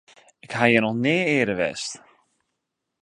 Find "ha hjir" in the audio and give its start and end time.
0.55-0.83